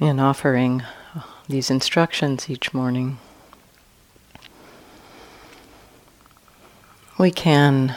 in 0.00 0.20
offering 0.20 0.82
uh, 1.14 1.22
these 1.48 1.70
instructions 1.70 2.48
each 2.48 2.72
morning. 2.72 3.18
We 7.18 7.30
can 7.32 7.96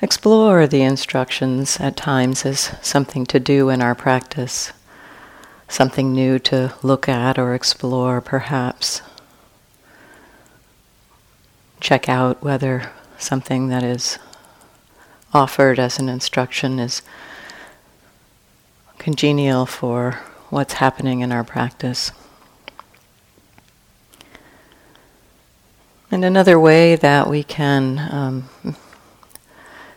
explore 0.00 0.66
the 0.66 0.82
instructions 0.82 1.80
at 1.80 1.96
times 1.96 2.46
as 2.46 2.76
something 2.82 3.26
to 3.26 3.40
do 3.40 3.68
in 3.68 3.82
our 3.82 3.96
practice, 3.96 4.72
something 5.68 6.12
new 6.12 6.38
to 6.40 6.74
look 6.82 7.08
at 7.08 7.38
or 7.38 7.54
explore, 7.54 8.20
perhaps. 8.20 9.02
Check 11.80 12.08
out 12.08 12.42
whether 12.42 12.92
something 13.18 13.68
that 13.68 13.82
is 13.82 14.18
offered 15.34 15.78
as 15.80 15.98
an 15.98 16.08
instruction 16.08 16.78
is 16.78 17.02
congenial 19.06 19.64
for 19.64 20.18
what's 20.50 20.72
happening 20.72 21.20
in 21.20 21.30
our 21.30 21.44
practice. 21.44 22.10
And 26.10 26.24
another 26.24 26.58
way 26.58 26.96
that 26.96 27.30
we 27.30 27.44
can 27.44 28.00
um, 28.10 28.74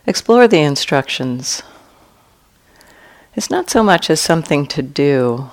explore 0.06 0.46
the 0.46 0.60
instructions 0.60 1.64
is 3.34 3.50
not 3.50 3.68
so 3.68 3.82
much 3.82 4.10
as 4.10 4.20
something 4.20 4.64
to 4.68 4.80
do, 4.80 5.50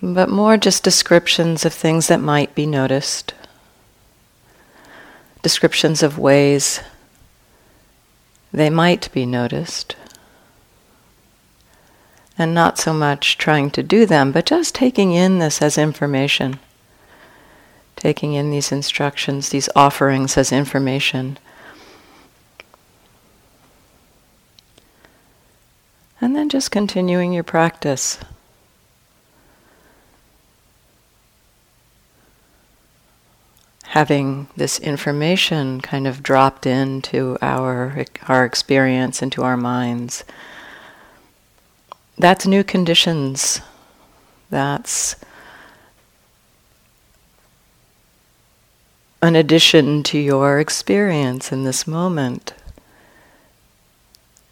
but 0.00 0.28
more 0.28 0.56
just 0.56 0.84
descriptions 0.84 1.64
of 1.64 1.74
things 1.74 2.06
that 2.06 2.20
might 2.20 2.54
be 2.54 2.66
noticed, 2.66 3.34
descriptions 5.42 6.04
of 6.04 6.20
ways 6.20 6.78
they 8.52 8.70
might 8.70 9.12
be 9.12 9.26
noticed 9.26 9.96
and 12.38 12.54
not 12.54 12.78
so 12.78 12.92
much 12.92 13.38
trying 13.38 13.70
to 13.70 13.82
do 13.82 14.04
them, 14.04 14.32
but 14.32 14.46
just 14.46 14.74
taking 14.74 15.12
in 15.12 15.38
this 15.38 15.62
as 15.62 15.78
information, 15.78 16.58
taking 17.96 18.34
in 18.34 18.50
these 18.50 18.70
instructions, 18.70 19.48
these 19.48 19.68
offerings 19.74 20.36
as 20.36 20.52
information. 20.52 21.38
And 26.20 26.36
then 26.36 26.48
just 26.48 26.70
continuing 26.70 27.32
your 27.32 27.44
practice. 27.44 28.18
Having 33.84 34.48
this 34.56 34.78
information 34.78 35.80
kind 35.80 36.06
of 36.06 36.22
dropped 36.22 36.66
into 36.66 37.38
our, 37.40 38.04
our 38.28 38.44
experience, 38.44 39.22
into 39.22 39.42
our 39.42 39.56
minds 39.56 40.24
that's 42.18 42.46
new 42.46 42.64
conditions. 42.64 43.60
That's 44.50 45.16
an 49.20 49.36
addition 49.36 50.02
to 50.04 50.18
your 50.18 50.60
experience 50.60 51.52
in 51.52 51.64
this 51.64 51.86
moment. 51.86 52.54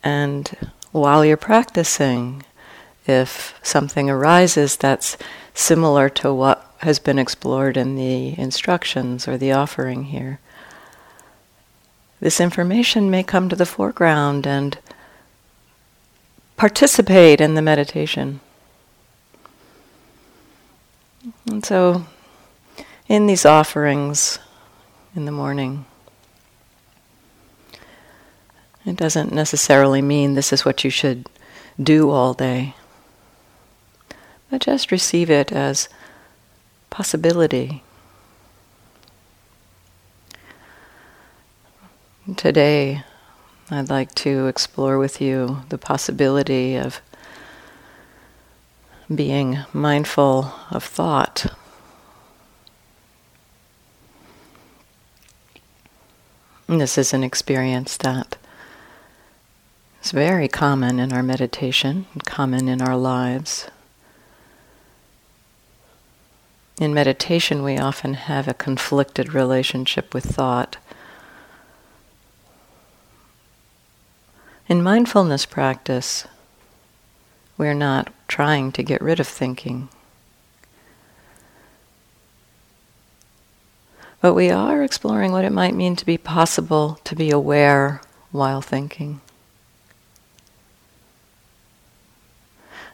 And 0.03 0.51
while 0.93 1.25
you're 1.25 1.37
practicing, 1.37 2.45
if 3.07 3.59
something 3.63 4.11
arises 4.11 4.77
that's 4.77 5.17
similar 5.55 6.09
to 6.09 6.35
what 6.35 6.75
has 6.79 6.99
been 6.99 7.19
explored 7.19 7.77
in 7.77 7.97
the 7.97 8.39
instructions 8.39 9.27
or 9.29 9.39
the 9.39 9.53
offering 9.53 10.05
here, 10.05 10.41
this 12.21 12.41
information 12.41 13.11
may 13.11 13.23
come 13.23 13.49
to 13.49 13.57
the 13.57 13.67
foreground 13.67 14.47
and 14.47 14.79
participate 16.57 17.41
in 17.41 17.55
the 17.55 17.63
meditation. 17.63 18.41
And 21.47 21.65
so, 21.65 22.07
in 23.09 23.27
these 23.27 23.45
offerings 23.45 24.39
in 25.15 25.25
the 25.25 25.33
morning, 25.33 25.85
it 28.85 28.97
doesn't 28.97 29.33
necessarily 29.33 30.03
mean 30.03 30.35
this 30.35 30.53
is 30.53 30.65
what 30.65 30.85
you 30.85 30.91
should 30.91 31.27
do 31.83 32.11
all 32.11 32.35
day, 32.35 32.75
but 34.51 34.61
just 34.61 34.93
receive 34.93 35.31
it 35.31 35.51
as 35.53 35.89
possibility. 36.91 37.83
Today, 42.37 43.03
I'd 43.75 43.91
like 43.91 44.15
to 44.17 44.47
explore 44.47 44.99
with 44.99 45.21
you 45.21 45.63
the 45.69 45.79
possibility 45.79 46.77
of 46.77 47.01
being 49.13 49.59
mindful 49.73 50.53
of 50.71 50.85
thought. 50.85 51.53
And 56.69 56.81
this 56.81 56.97
is 56.97 57.13
an 57.13 57.25
experience 57.25 57.97
that 57.97 58.37
is 60.05 60.13
very 60.13 60.47
common 60.47 61.01
in 61.01 61.13
our 61.13 61.25
meditation, 61.25 62.07
common 62.25 62.69
in 62.69 62.81
our 62.81 62.97
lives. 62.97 63.69
In 66.81 66.95
meditation, 66.95 67.65
we 67.65 67.77
often 67.77 68.15
have 68.15 68.47
a 68.47 68.55
conflicted 68.55 69.35
relationship 69.35 70.15
with 70.15 70.27
thought. 70.27 70.77
In 74.67 74.83
mindfulness 74.83 75.45
practice, 75.45 76.27
we're 77.59 77.75
not 77.75 78.11
trying 78.29 78.73
to 78.73 78.83
get 78.83 79.03
rid 79.03 79.21
of 79.21 79.29
thinking. 79.29 79.91
But 84.23 84.33
we 84.33 84.51
are 84.51 84.83
exploring 84.83 85.33
what 85.33 85.45
it 85.45 85.53
might 85.53 85.75
mean 85.75 85.97
to 85.97 86.07
be 86.07 86.17
possible 86.17 86.99
to 87.05 87.15
be 87.15 87.31
aware 87.31 88.01
while 88.33 88.63
thinking. 88.63 89.21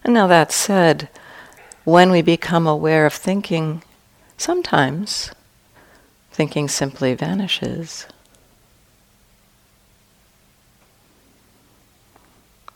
And 0.03 0.13
now 0.13 0.27
that 0.27 0.51
said, 0.51 1.09
when 1.85 2.11
we 2.11 2.21
become 2.21 2.67
aware 2.67 3.07
of 3.07 3.13
thinking, 3.13 3.85
sometimes 4.37 5.31
thinking 6.33 6.67
simply 6.67 7.15
vanishes. 7.15 8.07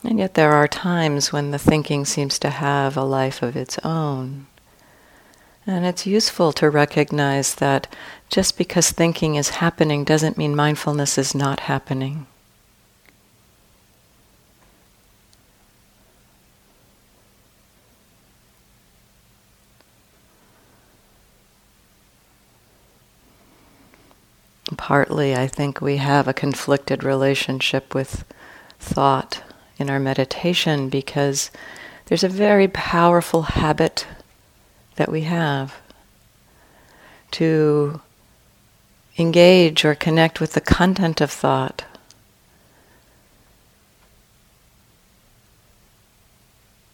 And 0.04 0.18
yet 0.18 0.34
there 0.34 0.52
are 0.52 0.68
times 0.68 1.32
when 1.32 1.50
the 1.50 1.58
thinking 1.58 2.04
seems 2.04 2.38
to 2.40 2.50
have 2.50 2.94
a 2.94 3.02
life 3.02 3.42
of 3.42 3.56
its 3.56 3.78
own. 3.82 4.46
And 5.66 5.86
it's 5.86 6.06
useful 6.06 6.52
to 6.52 6.68
recognize 6.68 7.54
that 7.54 7.86
just 8.28 8.58
because 8.58 8.90
thinking 8.90 9.36
is 9.36 9.48
happening 9.48 10.04
doesn't 10.04 10.36
mean 10.36 10.54
mindfulness 10.54 11.16
is 11.16 11.34
not 11.34 11.60
happening. 11.60 12.26
Partly, 24.76 25.34
I 25.34 25.46
think 25.46 25.80
we 25.80 25.96
have 25.96 26.28
a 26.28 26.34
conflicted 26.34 27.02
relationship 27.02 27.94
with 27.94 28.24
thought 28.78 29.42
in 29.78 29.90
our 29.90 29.98
meditation 29.98 30.88
because 30.88 31.50
there's 32.06 32.24
a 32.24 32.28
very 32.28 32.68
powerful 32.68 33.42
habit 33.42 34.06
that 34.96 35.10
we 35.10 35.22
have 35.22 35.80
to 37.32 38.00
engage 39.18 39.84
or 39.84 39.94
connect 39.94 40.40
with 40.40 40.52
the 40.52 40.60
content 40.60 41.20
of 41.20 41.30
thought. 41.30 41.84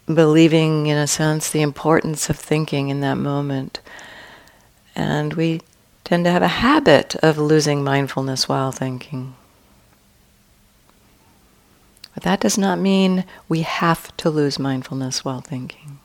Believing, 0.06 0.86
in 0.86 0.96
a 0.96 1.06
sense, 1.06 1.50
the 1.50 1.62
importance 1.62 2.28
of 2.30 2.36
thinking 2.36 2.88
in 2.88 3.00
that 3.00 3.14
moment. 3.14 3.80
And 4.96 5.34
we 5.34 5.60
tend 6.04 6.24
to 6.24 6.30
have 6.30 6.42
a 6.42 6.48
habit 6.48 7.14
of 7.16 7.38
losing 7.38 7.84
mindfulness 7.84 8.48
while 8.48 8.72
thinking. 8.72 9.36
But 12.14 12.24
that 12.24 12.40
does 12.40 12.58
not 12.58 12.78
mean 12.78 13.24
we 13.48 13.62
have 13.62 14.16
to 14.18 14.30
lose 14.30 14.58
mindfulness 14.58 15.24
while 15.24 15.40
thinking. 15.40 15.98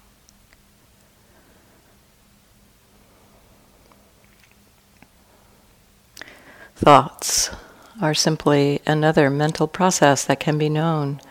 Thoughts 6.76 7.50
are 8.02 8.14
simply 8.14 8.82
another 8.86 9.30
mental 9.30 9.68
process 9.68 10.26
that 10.26 10.40
can 10.40 10.58
be 10.58 10.70
known, 10.70 11.22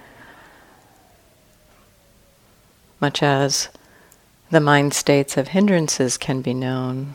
much 2.99 3.23
as 3.23 3.69
the 4.51 4.61
mind 4.61 4.95
states 4.95 5.37
of 5.37 5.49
hindrances 5.49 6.17
can 6.17 6.41
be 6.41 6.55
known. 6.55 7.15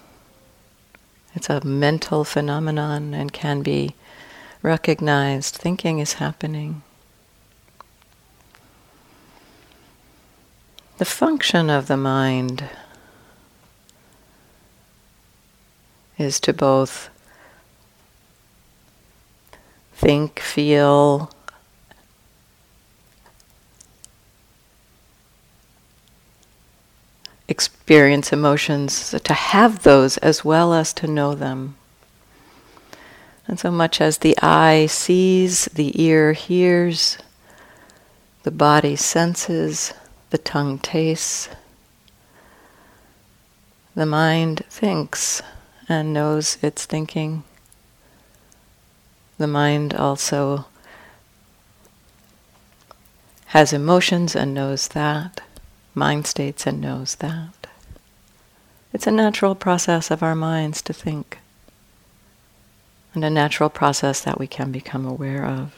It's 1.33 1.49
a 1.49 1.65
mental 1.65 2.23
phenomenon 2.23 3.13
and 3.13 3.33
can 3.33 3.61
be 3.61 3.95
recognized. 4.61 5.55
Thinking 5.55 5.99
is 5.99 6.13
happening. 6.13 6.83
The 10.99 11.05
function 11.05 11.69
of 11.69 11.87
the 11.87 11.95
mind 11.95 12.65
is 16.17 16.41
to 16.41 16.51
both 16.51 17.09
think, 19.93 20.41
feel, 20.41 21.31
experience 27.47 28.33
emotions, 28.33 29.15
to 29.23 29.33
have 29.33 29.83
those 29.83 30.17
as 30.17 30.43
well 30.43 30.73
as 30.73 30.91
to 30.95 31.07
know 31.07 31.33
them. 31.33 31.77
And 33.47 33.57
so 33.57 33.71
much 33.71 34.01
as 34.01 34.17
the 34.17 34.37
eye 34.41 34.87
sees, 34.87 35.63
the 35.67 36.03
ear 36.03 36.33
hears, 36.33 37.17
the 38.43 38.51
body 38.51 38.97
senses, 38.97 39.93
the 40.29 40.37
tongue 40.37 40.79
tastes, 40.79 41.49
the 43.95 44.05
mind 44.05 44.63
thinks 44.69 45.41
and 45.87 46.13
knows 46.13 46.57
it's 46.61 46.85
thinking. 46.85 47.43
The 49.37 49.47
mind 49.47 49.93
also 49.93 50.65
has 53.47 53.73
emotions 53.73 54.35
and 54.35 54.53
knows 54.53 54.89
that, 54.89 55.41
mind 55.95 56.27
states 56.27 56.67
and 56.67 56.79
knows 56.79 57.15
that. 57.15 57.67
It's 58.93 59.07
a 59.07 59.11
natural 59.11 59.55
process 59.55 60.11
of 60.11 60.21
our 60.21 60.35
minds 60.35 60.81
to 60.83 60.93
think 60.93 61.39
and 63.13 63.23
a 63.25 63.29
natural 63.29 63.69
process 63.69 64.21
that 64.21 64.39
we 64.39 64.47
can 64.47 64.71
become 64.71 65.05
aware 65.05 65.45
of. 65.45 65.75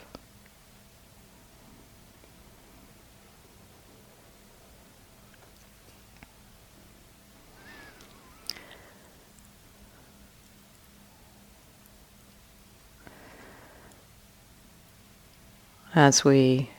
As 15.93 16.23
we 16.23 16.69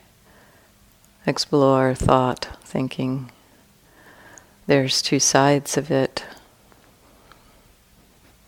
explore 1.27 1.93
thought, 1.93 2.47
thinking, 2.63 3.31
there's 4.65 5.03
two 5.03 5.19
sides 5.19 5.77
of 5.77 5.91
it 5.91 6.23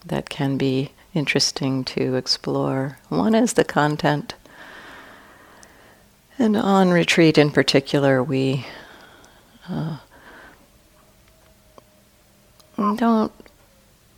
that 0.04 0.30
can 0.30 0.58
be 0.58 0.92
interesting 1.14 1.84
to 1.84 2.16
explore. 2.16 2.98
One 3.10 3.36
is 3.36 3.54
the 3.54 3.64
content. 3.64 4.34
And 6.40 6.58
on 6.58 6.90
retreat 6.90 7.38
in 7.38 7.52
particular, 7.52 8.24
we 8.24 8.66
uh, 9.70 9.98
don't 12.76 13.32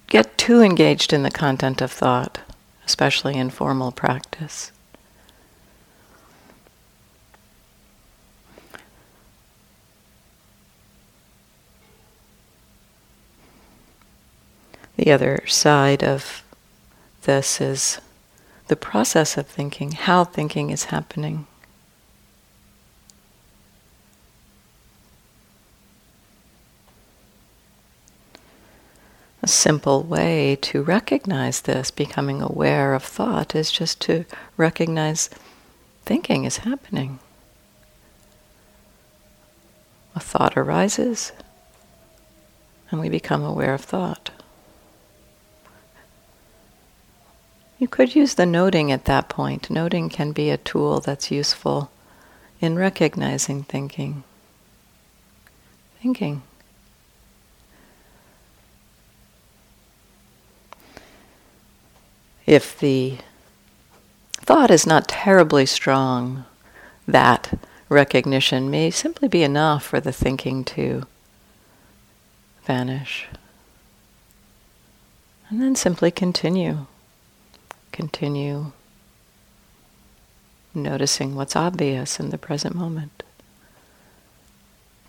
get 0.07 0.37
too 0.37 0.61
engaged 0.61 1.11
in 1.11 1.23
the 1.23 1.31
content 1.31 1.81
of 1.81 1.91
thought, 1.91 2.39
especially 2.85 3.35
in 3.35 3.49
formal 3.49 3.91
practice. 3.91 4.71
The 14.97 15.11
other 15.11 15.43
side 15.47 16.03
of 16.03 16.43
this 17.21 17.61
is 17.61 18.01
the 18.67 18.75
process 18.75 19.37
of 19.37 19.45
thinking, 19.45 19.91
how 19.91 20.23
thinking 20.23 20.71
is 20.71 20.85
happening. 20.85 21.45
A 29.43 29.47
simple 29.47 30.01
way 30.01 30.57
to 30.63 30.81
recognize 30.81 31.61
this, 31.61 31.91
becoming 31.91 32.41
aware 32.41 32.95
of 32.95 33.03
thought, 33.03 33.55
is 33.55 33.71
just 33.71 34.01
to 34.01 34.25
recognize 34.57 35.29
thinking 36.05 36.43
is 36.43 36.57
happening. 36.57 37.19
A 40.15 40.19
thought 40.19 40.57
arises, 40.57 41.31
and 42.89 42.99
we 42.99 43.09
become 43.09 43.43
aware 43.43 43.75
of 43.75 43.81
thought. 43.81 44.31
You 47.79 47.87
could 47.87 48.15
use 48.15 48.33
the 48.33 48.45
noting 48.45 48.91
at 48.91 49.05
that 49.05 49.29
point. 49.29 49.69
Noting 49.69 50.09
can 50.09 50.31
be 50.31 50.49
a 50.49 50.57
tool 50.57 50.99
that's 50.99 51.31
useful 51.31 51.91
in 52.59 52.75
recognizing 52.75 53.63
thinking. 53.63 54.23
Thinking. 56.01 56.41
If 62.47 62.79
the 62.79 63.17
thought 64.33 64.71
is 64.71 64.87
not 64.87 65.07
terribly 65.07 65.65
strong, 65.65 66.45
that 67.07 67.59
recognition 67.89 68.71
may 68.71 68.89
simply 68.89 69.27
be 69.27 69.43
enough 69.43 69.83
for 69.83 69.99
the 69.99 70.13
thinking 70.13 70.63
to 70.63 71.05
vanish. 72.63 73.27
And 75.49 75.61
then 75.61 75.75
simply 75.75 76.09
continue 76.09 76.87
continue 77.97 78.71
noticing 80.71 81.33
what's 81.33 81.55
obvious 81.55 82.19
in 82.19 82.29
the 82.29 82.37
present 82.37 82.75
moment, 82.75 83.23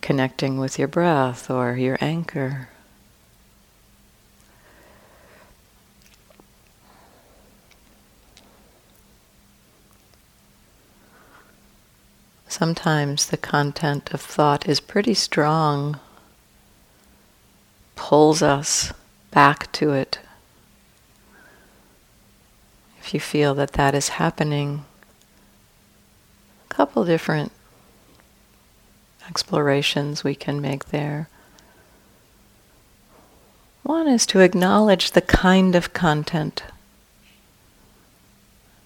connecting 0.00 0.56
with 0.58 0.78
your 0.78 0.88
breath 0.88 1.50
or 1.50 1.76
your 1.76 1.98
anchor. 2.00 2.70
Sometimes 12.48 13.26
the 13.26 13.36
content 13.36 14.14
of 14.14 14.22
thought 14.22 14.66
is 14.66 14.80
pretty 14.80 15.12
strong, 15.12 16.00
pulls 17.96 18.40
us 18.40 18.94
back 19.30 19.70
to 19.72 19.92
it 19.92 20.20
if 23.08 23.14
you 23.14 23.20
feel 23.20 23.54
that 23.54 23.72
that 23.72 23.94
is 23.94 24.10
happening, 24.10 24.84
a 26.70 26.74
couple 26.74 27.06
different 27.06 27.50
explorations 29.26 30.22
we 30.22 30.34
can 30.34 30.60
make 30.60 30.90
there. 30.90 31.26
One 33.82 34.08
is 34.08 34.26
to 34.26 34.40
acknowledge 34.40 35.12
the 35.12 35.22
kind 35.22 35.74
of 35.74 35.94
content. 35.94 36.64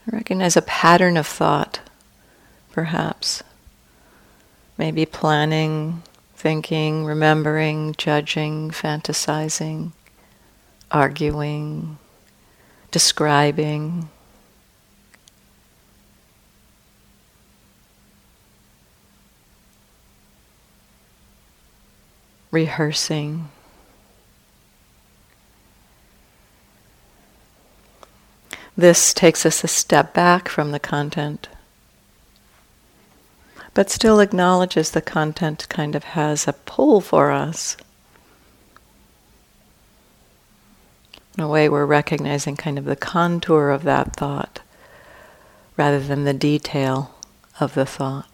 Recognize 0.07 0.57
a 0.57 0.63
pattern 0.63 1.17
of 1.17 1.27
thought, 1.27 1.81
perhaps. 2.71 3.43
Maybe 4.79 5.05
planning, 5.05 6.05
thinking, 6.37 7.05
remembering, 7.05 7.97
judging, 7.99 8.71
fantasizing, 8.71 9.91
arguing, 10.93 11.99
describing. 12.93 14.09
Rehearsing. 22.53 23.49
This 28.77 29.13
takes 29.13 29.45
us 29.45 29.65
a 29.65 29.69
step 29.69 30.15
back 30.15 30.49
from 30.49 30.71
the 30.71 30.79
content, 30.79 31.49
but 33.75 33.91
still 33.91 34.21
acknowledges 34.21 34.91
the 34.91 35.03
content 35.03 35.67
kind 35.69 35.95
of 35.95 36.05
has 36.05 36.47
a 36.47 36.53
pull 36.53 37.01
for 37.01 37.31
us. 37.31 37.77
In 41.37 41.45
a 41.45 41.49
way, 41.49 41.69
we're 41.69 41.87
recognizing 41.87 42.57
kind 42.57 42.79
of 42.79 42.85
the 42.85 42.97
contour 42.97 43.71
of 43.71 43.85
that 43.85 44.17
thought 44.17 44.61
rather 45.77 46.01
than 46.01 46.25
the 46.25 46.35
detail 46.35 47.15
of 47.59 47.75
the 47.75 47.87
thought. 47.87 48.32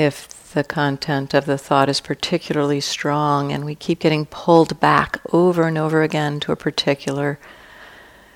If 0.00 0.52
the 0.52 0.64
content 0.64 1.34
of 1.34 1.44
the 1.44 1.58
thought 1.58 1.88
is 1.88 2.00
particularly 2.00 2.80
strong 2.80 3.52
and 3.52 3.64
we 3.64 3.74
keep 3.74 4.00
getting 4.00 4.26
pulled 4.26 4.80
back 4.80 5.20
over 5.32 5.64
and 5.64 5.76
over 5.76 6.02
again 6.02 6.40
to 6.40 6.52
a 6.52 6.56
particular 6.56 7.38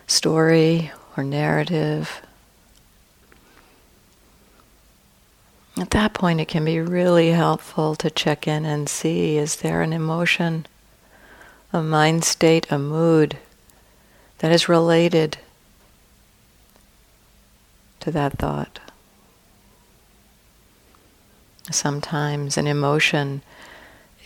story 0.07 0.93
or 1.17 1.25
narrative, 1.25 2.23
At 5.77 5.91
that 5.91 6.15
point, 6.15 6.41
it 6.41 6.47
can 6.47 6.65
be 6.65 6.81
really 6.81 7.31
helpful 7.31 7.97
to 7.97 8.09
check 8.09 8.47
in 8.47 8.65
and 8.65 8.89
see 8.89 9.37
is 9.37 9.57
there 9.57 9.83
an 9.83 9.93
emotion, 9.93 10.67
a 11.73 11.83
mind 11.83 12.25
state, 12.25 12.71
a 12.71 12.79
mood 12.79 13.39
that 14.39 14.53
is 14.53 14.69
related 14.69 15.39
to 18.01 18.13
that 18.13 18.39
thought. 18.39 18.79
Sometimes 21.71 22.59
an 22.59 22.67
emotion 22.67 23.43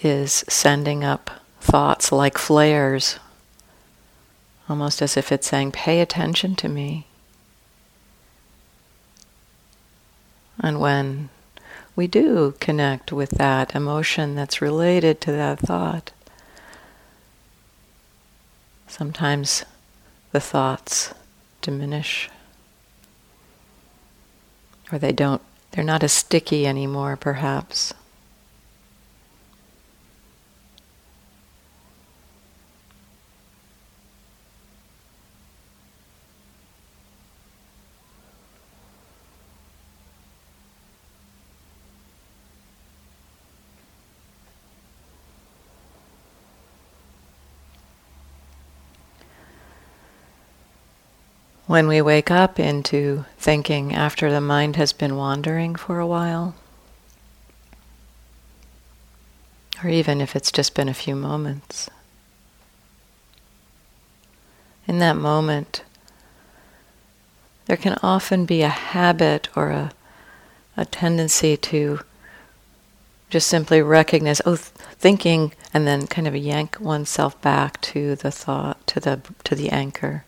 is 0.03 0.45
sending 0.49 1.05
up 1.05 1.31
thoughts 1.61 2.11
like 2.11 2.37
flares, 2.37 3.19
almost 4.69 5.01
as 5.01 5.17
if 5.17 5.31
it's 5.31 5.49
saying, 5.49 5.73
Pay 5.73 6.01
attention 6.01 6.57
to 6.57 6.69
me. 6.69 7.07
And 10.61 10.81
when 10.81 11.29
we 11.95 12.07
do 12.07 12.55
connect 12.61 13.13
with 13.13 13.31
that 13.31 13.75
emotion 13.75 14.35
that's 14.35 14.61
related 14.61 15.21
to 15.23 15.33
that 15.33 15.61
thought, 15.61 16.11
sometimes 18.89 19.65
the 20.33 20.41
thoughts 20.41 21.15
diminish 21.63 22.29
or 24.91 24.99
they 24.99 25.13
don't 25.13 25.43
they're 25.71 25.85
not 25.85 26.03
as 26.03 26.13
sticky 26.13 26.67
anymore 26.67 27.17
perhaps 27.17 27.93
When 51.69 51.87
we 51.87 52.01
wake 52.01 52.31
up 52.31 52.59
into 52.59 53.27
thinking 53.37 53.95
after 53.95 54.31
the 54.31 54.41
mind 54.41 54.77
has 54.77 54.95
been 54.95 55.17
wandering 55.17 55.77
for 55.77 56.01
a 56.01 56.07
while, 56.07 56.55
or 59.85 59.91
even 59.91 60.23
if 60.23 60.35
it's 60.35 60.51
just 60.51 60.75
been 60.75 60.89
a 60.89 60.95
few 60.95 61.15
moments, 61.15 61.91
in 64.87 64.99
that 65.01 65.19
moment, 65.19 65.83
there 67.67 67.77
can 67.77 67.99
often 68.03 68.47
be 68.47 68.63
a 68.63 68.71
habit 68.71 69.51
or 69.55 69.69
a, 69.69 69.93
a 70.75 70.87
tendency 70.87 71.55
to 71.59 72.01
just 73.29 73.47
simply 73.47 73.83
recognize, 73.83 74.41
oh, 74.47 74.57
th- 74.57 74.71
thinking, 74.93 75.53
and 75.75 75.87
then 75.87 76.07
kind 76.07 76.27
of 76.27 76.35
yank 76.35 76.81
oneself 76.81 77.39
back 77.43 77.79
to 77.83 78.17
the 78.17 78.31
thought, 78.31 78.87
to 78.87 79.01
the 79.01 79.21
to 79.45 79.55
the 79.55 79.69
anchor. 79.69 80.25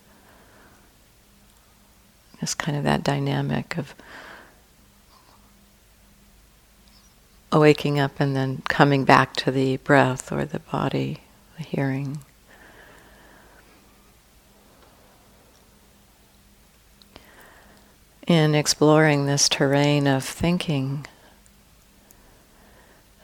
It's 2.41 2.55
kind 2.55 2.77
of 2.77 2.83
that 2.83 3.03
dynamic 3.03 3.77
of 3.77 3.93
waking 7.51 7.99
up 7.99 8.19
and 8.19 8.35
then 8.35 8.63
coming 8.67 9.03
back 9.03 9.35
to 9.35 9.51
the 9.51 9.77
breath 9.77 10.31
or 10.31 10.45
the 10.45 10.59
body, 10.59 11.21
the 11.57 11.63
hearing. 11.63 12.19
In 18.25 18.55
exploring 18.55 19.25
this 19.25 19.49
terrain 19.49 20.07
of 20.07 20.23
thinking, 20.23 21.05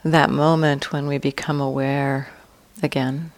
that 0.04 0.30
moment 0.30 0.92
when 0.92 1.06
we 1.06 1.18
become 1.18 1.60
aware 1.60 2.28
again 2.82 3.32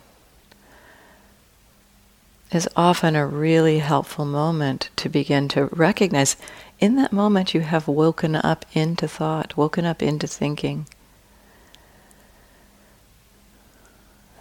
is 2.52 2.68
often 2.76 3.14
a 3.14 3.26
really 3.26 3.78
helpful 3.78 4.24
moment 4.24 4.90
to 4.96 5.08
begin 5.08 5.48
to 5.48 5.66
recognize 5.66 6.36
in 6.80 6.96
that 6.96 7.12
moment 7.12 7.54
you 7.54 7.60
have 7.60 7.86
woken 7.86 8.34
up 8.34 8.64
into 8.72 9.06
thought, 9.06 9.56
woken 9.56 9.84
up 9.84 10.02
into 10.02 10.26
thinking. 10.26 10.86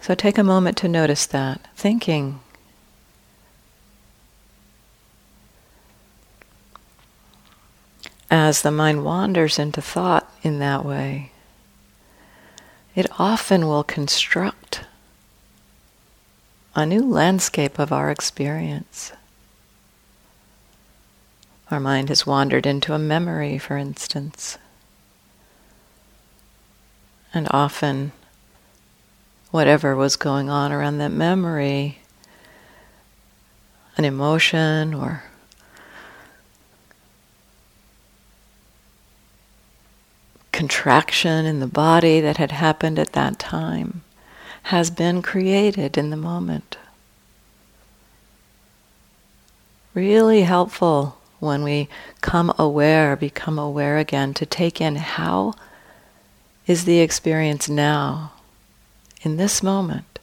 So 0.00 0.14
take 0.14 0.38
a 0.38 0.44
moment 0.44 0.76
to 0.78 0.88
notice 0.88 1.26
that. 1.26 1.60
Thinking. 1.76 2.40
As 8.30 8.62
the 8.62 8.70
mind 8.70 9.04
wanders 9.04 9.58
into 9.58 9.82
thought 9.82 10.32
in 10.42 10.58
that 10.60 10.84
way, 10.84 11.32
it 12.94 13.06
often 13.18 13.66
will 13.66 13.84
construct 13.84 14.84
a 16.74 16.86
new 16.86 17.02
landscape 17.02 17.78
of 17.78 17.92
our 17.92 18.10
experience. 18.10 19.12
Our 21.70 21.80
mind 21.80 22.08
has 22.08 22.26
wandered 22.26 22.66
into 22.66 22.94
a 22.94 22.98
memory, 22.98 23.58
for 23.58 23.76
instance. 23.76 24.58
And 27.32 27.48
often, 27.50 28.12
whatever 29.50 29.94
was 29.94 30.16
going 30.16 30.48
on 30.48 30.72
around 30.72 30.98
that 30.98 31.12
memory, 31.12 31.98
an 33.96 34.04
emotion 34.04 34.94
or 34.94 35.24
contraction 40.52 41.46
in 41.46 41.60
the 41.60 41.66
body 41.66 42.20
that 42.20 42.36
had 42.36 42.52
happened 42.52 42.98
at 42.98 43.12
that 43.12 43.38
time 43.38 44.02
has 44.64 44.90
been 44.90 45.22
created 45.22 45.96
in 45.98 46.10
the 46.10 46.16
moment. 46.16 46.76
Really 49.94 50.42
helpful 50.42 51.18
when 51.40 51.62
we 51.62 51.88
come 52.20 52.52
aware, 52.58 53.16
become 53.16 53.58
aware 53.58 53.98
again, 53.98 54.34
to 54.34 54.46
take 54.46 54.80
in 54.80 54.96
how 54.96 55.54
is 56.66 56.84
the 56.84 57.00
experience 57.00 57.68
now, 57.68 58.32
in 59.22 59.36
this 59.36 59.62
moment, 59.62 60.18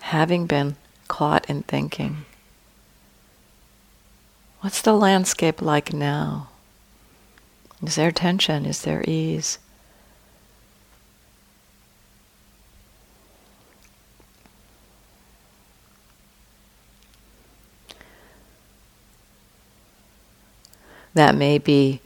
having 0.00 0.46
been 0.46 0.76
caught 1.08 1.48
in 1.50 1.62
thinking. 1.62 2.24
What's 4.60 4.82
the 4.82 4.92
landscape 4.92 5.60
like 5.60 5.92
now? 5.92 6.50
Is 7.82 7.96
there 7.96 8.12
tension? 8.12 8.66
Is 8.66 8.82
there 8.82 9.02
ease? 9.08 9.58
That 21.14 21.34
may 21.34 21.58
be 21.58 22.00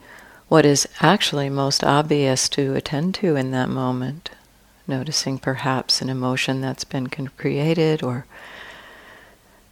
what 0.47 0.65
is 0.65 0.87
actually 1.01 1.49
most 1.49 1.83
obvious 1.83 2.47
to 2.49 2.75
attend 2.75 3.15
to 3.15 3.35
in 3.35 3.51
that 3.51 3.69
moment. 3.69 4.29
Noticing 4.87 5.39
perhaps 5.39 6.01
an 6.01 6.09
emotion 6.09 6.61
that's 6.61 6.83
been 6.83 7.07
created 7.07 8.03
or 8.03 8.25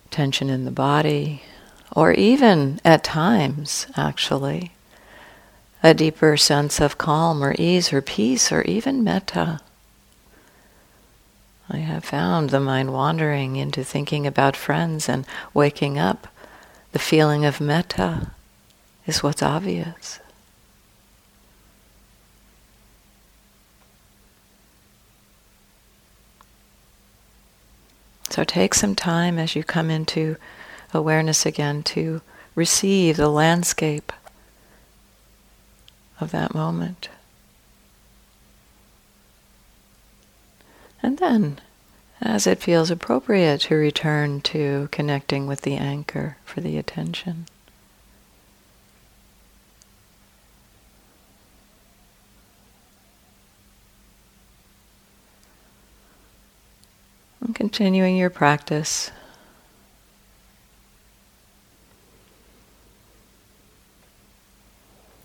tension 0.10 0.50
in 0.50 0.66
the 0.66 0.72
body, 0.72 1.44
or 1.92 2.14
even 2.14 2.80
at 2.84 3.04
times, 3.04 3.86
actually, 3.96 4.72
a 5.84 5.94
deeper 5.94 6.38
sense 6.38 6.80
of 6.80 6.98
calm 6.98 7.44
or 7.44 7.56
ease 7.60 7.94
or 7.94 8.02
peace 8.02 8.52
or 8.52 8.62
even 8.64 9.04
metta. 9.04 9.60
I 11.70 11.78
have 11.78 12.04
found 12.04 12.50
the 12.50 12.60
mind 12.60 12.94
wandering 12.94 13.56
into 13.56 13.84
thinking 13.84 14.26
about 14.26 14.56
friends 14.56 15.08
and 15.08 15.26
waking 15.54 15.98
up 15.98 16.28
the 16.92 17.00
feeling 17.00 17.46
of 17.46 17.62
metta 17.62 18.32
is 19.06 19.24
what's 19.24 19.44
obvious. 19.44 20.20
So 28.30 28.44
take 28.44 28.74
some 28.74 28.96
time 28.96 29.38
as 29.38 29.56
you 29.56 29.64
come 29.64 29.92
into 29.92 30.38
awareness 30.94 31.46
again 31.46 31.84
to 31.84 32.22
receive 32.56 33.18
the 33.18 33.30
landscape 33.30 34.12
of 36.20 36.32
that 36.32 36.56
moment. 36.56 37.10
And 41.04 41.18
then, 41.18 41.60
as 42.22 42.48
it 42.48 42.62
feels 42.62 42.90
appropriate, 42.90 43.62
to 43.62 43.76
return 43.76 44.42
to 44.42 44.88
connecting 44.92 45.48
with 45.48 45.62
the 45.62 45.76
anchor 45.76 46.38
for 46.46 46.62
the 46.62 46.78
attention. 46.78 47.46
And 57.42 57.53
continuing 57.64 58.18
your 58.18 58.30
practice. 58.30 59.10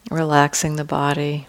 Relaxing 0.08 0.76
the 0.76 0.84
body. 0.84 1.47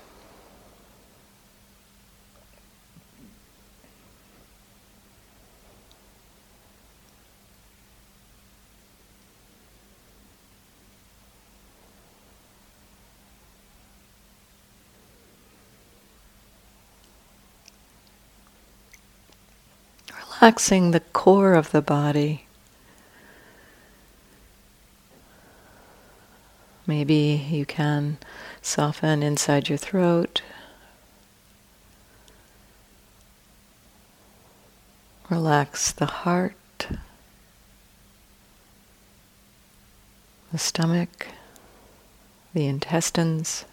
Relaxing 20.49 20.89
the 20.89 20.99
core 20.99 21.53
of 21.53 21.69
the 21.69 21.81
body. 21.81 22.47
Maybe 26.87 27.47
you 27.51 27.67
can 27.67 28.17
soften 28.59 29.21
inside 29.21 29.69
your 29.69 29.77
throat. 29.77 30.41
Relax 35.29 35.91
the 35.91 36.07
heart, 36.07 36.87
the 40.51 40.57
stomach, 40.57 41.27
the 42.55 42.65
intestines. 42.65 43.65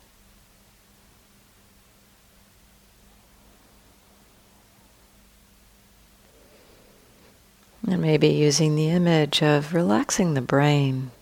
And 7.89 8.03
maybe 8.03 8.29
using 8.29 8.75
the 8.75 8.89
image 8.89 9.43
of 9.43 9.73
relaxing 9.73 10.35
the 10.35 10.41
brain 10.41 11.13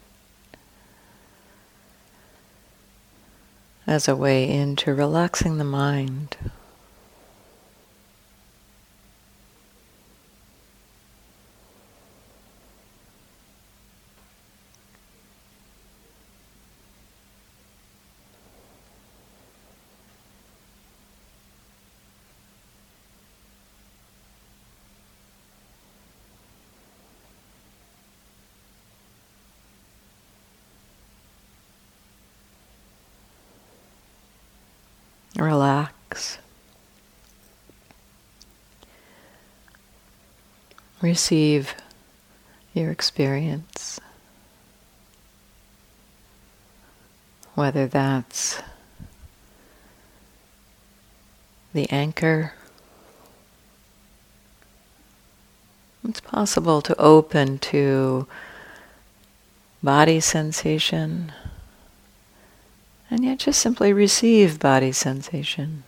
as 3.86 4.08
a 4.08 4.16
way 4.16 4.48
into 4.48 4.94
relaxing 4.94 5.58
the 5.58 5.64
mind. 5.64 6.36
Relax. 35.36 36.38
Receive 41.04 41.74
your 42.72 42.90
experience. 42.90 44.00
Whether 47.54 47.86
that's 47.86 48.62
the 51.74 51.90
anchor, 51.90 52.54
it's 56.08 56.20
possible 56.20 56.80
to 56.80 56.98
open 56.98 57.58
to 57.58 58.26
body 59.82 60.20
sensation 60.20 61.32
and 63.10 63.26
yet 63.26 63.40
just 63.40 63.60
simply 63.60 63.92
receive 63.92 64.58
body 64.58 64.90
sensation. 64.90 65.84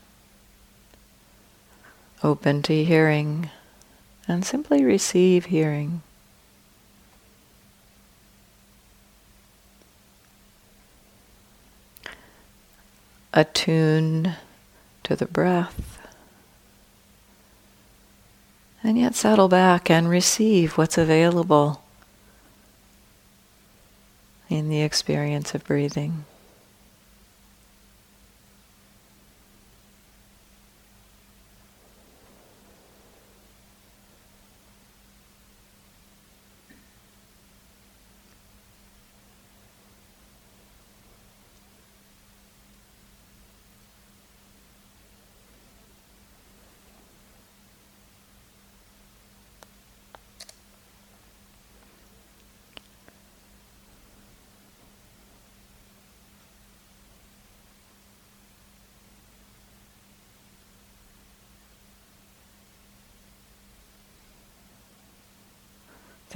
Open 2.23 2.61
to 2.65 2.85
hearing 2.85 3.49
and 4.29 4.45
simply 4.45 4.85
receive 4.85 5.47
hearing. 5.47 6.03
Attune 13.33 14.35
to 15.05 15.15
the 15.15 15.27
breath. 15.27 15.99
And 18.83 18.99
yet 18.99 19.15
settle 19.15 19.49
back 19.49 19.91
and 19.91 20.09
receive 20.09 20.79
what's 20.79 20.97
available 20.97 21.83
in 24.49 24.69
the 24.69 24.81
experience 24.83 25.55
of 25.55 25.65
breathing. 25.65 26.25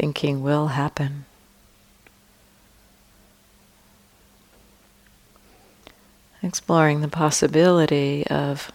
Thinking 0.01 0.43
will 0.43 0.69
happen. 0.69 1.27
Exploring 6.43 7.03
the 7.03 7.09
possibility 7.09 8.27
of 8.29 8.73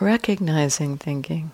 recognizing 0.00 0.98
thinking. 0.98 1.50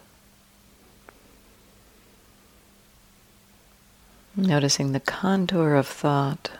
Noticing 4.34 4.90
the 4.90 4.98
contour 4.98 5.76
of 5.76 5.86
thought, 5.86 6.50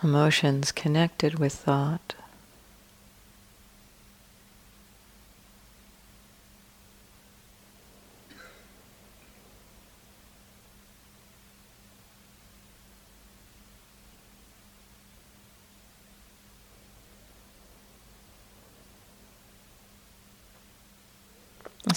emotions 0.00 0.70
connected 0.70 1.40
with 1.40 1.52
thought. 1.52 2.14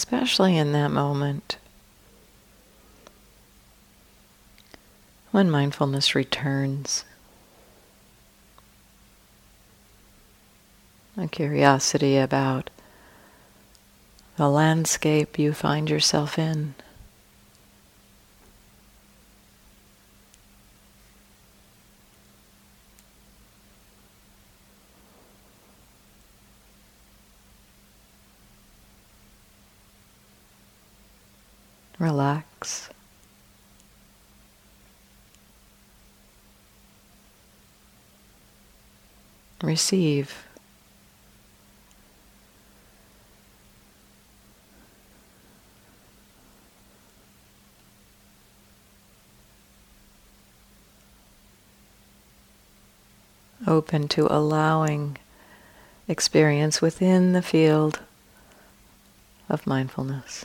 Especially 0.08 0.56
in 0.56 0.72
that 0.72 0.90
moment 0.90 1.58
when 5.32 5.52
mindfulness 5.52 6.16
returns. 6.16 7.04
A 11.18 11.28
curiosity 11.28 12.16
about 12.16 12.70
the 14.38 14.48
landscape 14.48 15.38
you 15.38 15.52
find 15.52 15.90
yourself 15.90 16.40
in. 16.40 16.74
relax. 32.00 32.90
Receive. 39.78 40.44
Open 53.68 54.08
to 54.08 54.26
allowing 54.32 55.20
experience 56.08 56.82
within 56.82 57.34
the 57.34 57.44
field 57.44 58.00
of 59.48 59.68
mindfulness. 59.68 60.44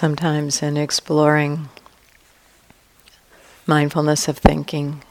Sometimes 0.00 0.62
in 0.62 0.78
exploring 0.78 1.68
mindfulness 3.66 4.28
of 4.28 4.38
thinking. 4.38 5.02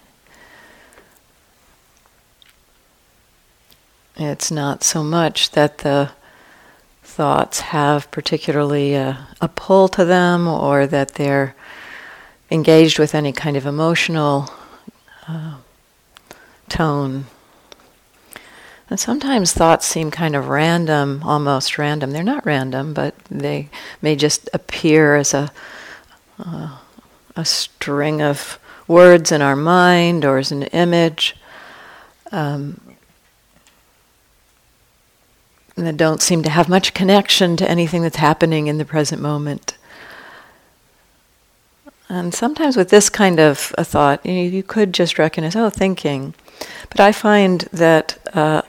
It's 4.16 4.50
not 4.50 4.84
so 4.84 5.04
much 5.04 5.52
that 5.52 5.78
the 5.80 6.10
thoughts 7.04 7.60
have 7.60 8.10
particularly 8.10 8.96
a, 8.96 9.28
a, 9.40 9.48
pull 9.48 9.90
to 9.90 10.04
them 10.06 10.48
or 10.48 10.88
that 10.88 11.10
they're 11.14 11.54
engaged 12.50 12.98
with 12.98 13.14
any 13.14 13.32
kind 13.32 13.56
of 13.56 13.68
emotional 13.68 14.52
uh, 15.28 15.58
tone. 16.68 17.28
And 18.90 19.00
sometimes 19.00 19.54
thoughts 19.54 19.86
seem 19.86 20.10
kind 20.10 20.36
of 20.36 20.48
random, 20.48 21.22
almost 21.24 21.78
random. 21.78 22.12
They're 22.12 22.24
not 22.24 22.46
random, 22.46 22.94
but 22.94 23.16
they 23.26 23.70
may 24.02 24.16
just 24.16 24.50
appear 24.54 25.16
as 25.16 25.34
a, 25.34 25.52
uh, 26.40 26.78
a 27.36 27.46
string 27.46 28.22
of 28.22 28.60
words 28.88 29.32
in 29.32 29.42
our 29.44 29.56
mind 29.56 30.26
or 30.26 30.40
as 30.40 30.52
an 30.52 30.64
image. 30.64 31.36
Um, 32.32 32.82
that 35.76 35.98
don't 35.98 36.22
seem 36.22 36.44
to 36.44 36.50
have 36.50 36.68
much 36.68 36.94
connection 36.94 37.56
to 37.58 37.70
anything 37.70 38.02
that's 38.02 38.18
happening 38.18 38.68
in 38.68 38.78
the 38.78 38.86
present 38.86 39.22
moment. 39.22 39.78
And 42.10 42.34
sometimes 42.34 42.76
with 42.76 42.90
this 42.90 43.10
kind 43.10 43.40
of 43.40 43.74
a 43.78 43.86
thought, 43.86 44.26
you, 44.26 44.34
know, 44.34 44.42
you 44.42 44.64
could 44.64 44.94
just 44.94 45.20
recognize, 45.20 45.56
oh, 45.56 45.70
thinking. 45.70 46.34
But 46.90 47.00
I 47.00 47.12
find 47.12 47.62
that 47.72 48.18
uh, 48.34 48.64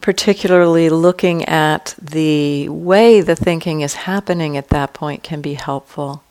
particularly 0.00 0.88
looking 0.88 1.44
at 1.44 1.94
the 2.00 2.68
way 2.68 3.20
the 3.20 3.36
thinking 3.36 3.80
is 3.80 3.94
happening 3.94 4.56
at 4.56 4.68
that 4.68 4.92
point 4.92 5.22
can 5.22 5.40
be 5.40 5.54
helpful. 5.54 6.22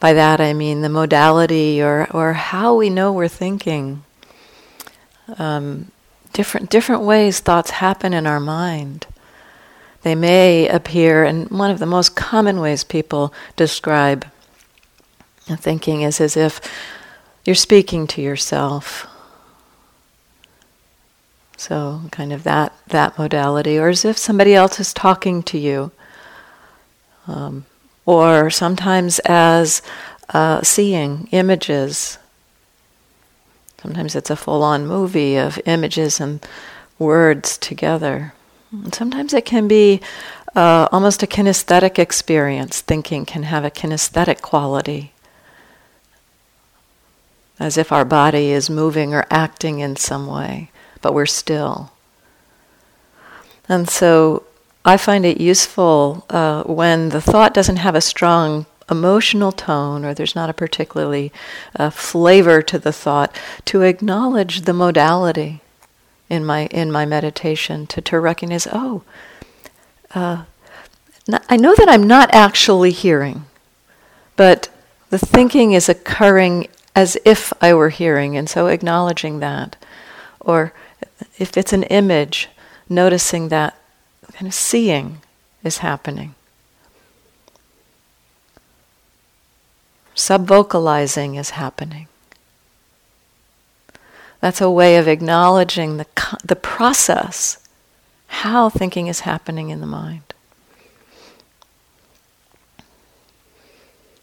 By 0.00 0.12
that 0.14 0.40
I 0.40 0.52
mean 0.52 0.80
the 0.80 0.88
modality 0.88 1.82
or, 1.82 2.08
or 2.10 2.32
how 2.32 2.74
we 2.74 2.90
know 2.90 3.12
we're 3.12 3.28
thinking. 3.28 4.04
Um, 5.38 5.92
different, 6.32 6.70
different 6.70 7.02
ways 7.02 7.40
thoughts 7.40 7.70
happen 7.70 8.12
in 8.12 8.26
our 8.26 8.40
mind. 8.40 9.06
They 10.02 10.14
may 10.16 10.68
appear, 10.68 11.22
and 11.22 11.48
one 11.48 11.70
of 11.70 11.78
the 11.78 11.86
most 11.86 12.16
common 12.16 12.60
ways 12.60 12.82
people 12.82 13.32
describe 13.54 14.26
thinking 15.46 16.02
is 16.02 16.20
as 16.20 16.36
if 16.36 16.60
you're 17.44 17.54
speaking 17.54 18.06
to 18.08 18.22
yourself 18.22 19.06
so 21.62 22.00
kind 22.10 22.32
of 22.32 22.42
that 22.42 22.72
that 22.88 23.16
modality, 23.16 23.78
or 23.78 23.88
as 23.88 24.04
if 24.04 24.18
somebody 24.18 24.52
else 24.52 24.80
is 24.80 24.92
talking 24.92 25.44
to 25.44 25.56
you, 25.56 25.92
um, 27.28 27.64
or 28.04 28.50
sometimes 28.50 29.20
as 29.20 29.80
uh, 30.30 30.60
seeing 30.62 31.28
images. 31.30 32.18
Sometimes 33.80 34.16
it's 34.16 34.30
a 34.30 34.34
full-on 34.36 34.88
movie 34.88 35.36
of 35.36 35.60
images 35.64 36.20
and 36.20 36.44
words 36.98 37.56
together. 37.58 38.34
And 38.72 38.92
sometimes 38.92 39.32
it 39.32 39.44
can 39.44 39.68
be 39.68 40.00
uh, 40.56 40.88
almost 40.90 41.22
a 41.22 41.28
kinesthetic 41.28 41.96
experience. 41.96 42.80
Thinking 42.80 43.24
can 43.24 43.44
have 43.44 43.64
a 43.64 43.70
kinesthetic 43.70 44.40
quality, 44.40 45.12
as 47.60 47.76
if 47.76 47.92
our 47.92 48.04
body 48.04 48.50
is 48.50 48.68
moving 48.68 49.14
or 49.14 49.26
acting 49.30 49.78
in 49.78 49.94
some 49.94 50.26
way 50.26 50.71
but 51.02 51.14
we're 51.14 51.26
still. 51.26 51.92
And 53.68 53.88
so 53.88 54.44
I 54.84 54.96
find 54.96 55.24
it 55.24 55.40
useful 55.40 56.26
uh, 56.30 56.64
when 56.64 57.10
the 57.10 57.20
thought 57.20 57.54
doesn't 57.54 57.76
have 57.76 57.94
a 57.94 58.00
strong 58.00 58.66
emotional 58.90 59.52
tone 59.52 60.04
or 60.04 60.12
there's 60.12 60.34
not 60.34 60.50
a 60.50 60.54
particularly 60.54 61.32
uh, 61.76 61.88
flavor 61.88 62.60
to 62.62 62.78
the 62.78 62.92
thought 62.92 63.34
to 63.64 63.82
acknowledge 63.82 64.62
the 64.62 64.72
modality 64.72 65.60
in 66.28 66.44
my 66.44 66.66
in 66.66 66.90
my 66.90 67.06
meditation 67.06 67.86
to, 67.86 68.00
to 68.00 68.18
recognize 68.18 68.66
oh 68.72 69.02
uh, 70.14 70.44
I 71.48 71.56
know 71.56 71.74
that 71.76 71.88
I'm 71.88 72.06
not 72.06 72.34
actually 72.34 72.90
hearing 72.90 73.46
but 74.36 74.68
the 75.10 75.18
thinking 75.18 75.72
is 75.72 75.88
occurring 75.88 76.66
as 76.94 77.16
if 77.24 77.52
I 77.62 77.72
were 77.74 77.90
hearing 77.90 78.36
and 78.36 78.50
so 78.50 78.66
acknowledging 78.66 79.38
that 79.38 79.76
or 80.40 80.72
if 81.38 81.56
it's 81.56 81.72
an 81.72 81.82
image, 81.84 82.48
noticing 82.88 83.48
that 83.48 83.76
kind 84.32 84.46
of 84.46 84.54
seeing 84.54 85.20
is 85.62 85.78
happening. 85.78 86.34
Subvocalizing 90.14 91.38
is 91.38 91.50
happening. 91.50 92.08
That's 94.40 94.60
a 94.60 94.70
way 94.70 94.96
of 94.96 95.08
acknowledging 95.08 95.98
the, 95.98 96.06
the 96.44 96.56
process, 96.56 97.58
how 98.26 98.68
thinking 98.68 99.06
is 99.06 99.20
happening 99.20 99.70
in 99.70 99.80
the 99.80 99.86
mind. 99.86 100.34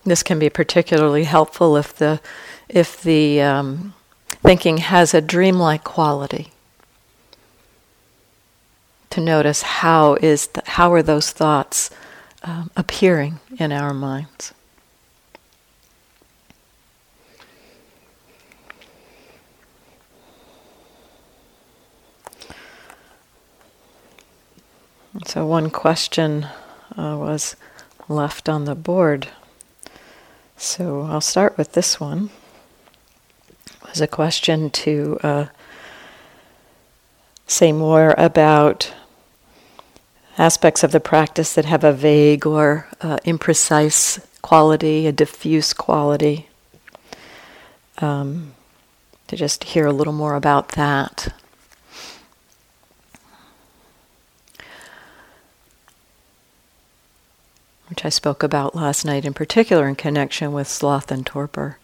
This 0.03 0.23
can 0.23 0.39
be 0.39 0.49
particularly 0.49 1.23
helpful 1.23 1.77
if 1.77 1.95
the, 1.95 2.19
if 2.67 3.01
the 3.01 3.41
um, 3.41 3.93
thinking 4.43 4.77
has 4.77 5.13
a 5.13 5.21
dreamlike 5.21 5.83
quality 5.83 6.51
notice 9.19 9.61
how 9.61 10.15
is 10.15 10.49
how 10.65 10.93
are 10.93 11.03
those 11.03 11.31
thoughts 11.31 11.89
um, 12.43 12.71
appearing 12.75 13.39
in 13.57 13.71
our 13.71 13.93
minds. 13.93 14.53
So 25.25 25.45
one 25.45 25.69
question 25.69 26.45
uh, 26.97 27.17
was 27.17 27.55
left 28.07 28.47
on 28.47 28.65
the 28.65 28.75
board. 28.75 29.27
So 30.55 31.01
I'll 31.03 31.21
start 31.21 31.57
with 31.57 31.73
this 31.73 31.99
one. 31.99 32.29
It 33.67 33.89
was 33.89 34.01
a 34.01 34.07
question 34.07 34.69
to 34.69 35.19
uh, 35.21 35.45
say 37.47 37.71
more 37.71 38.15
about 38.17 38.93
aspects 40.39 40.83
of 40.83 40.93
the 40.93 41.01
practice 41.01 41.53
that 41.53 41.65
have 41.65 41.83
a 41.83 41.91
vague 41.91 42.47
or 42.47 42.87
uh, 43.01 43.17
imprecise 43.25 44.25
quality, 44.41 45.05
a 45.05 45.11
diffuse 45.11 45.73
quality. 45.73 46.47
Um, 47.97 48.53
to 49.27 49.35
just 49.35 49.65
hear 49.65 49.85
a 49.85 49.91
little 49.91 50.13
more 50.13 50.35
about 50.35 50.69
that. 50.69 51.33
Which 57.89 58.05
I 58.05 58.09
spoke 58.09 58.41
about 58.41 58.75
last 58.75 59.03
night 59.03 59.25
in 59.25 59.33
particular 59.33 59.89
in 59.89 59.95
connection 59.95 60.53
with 60.53 60.69
sloth 60.69 61.11
and 61.11 61.25
torpor. 61.25 61.77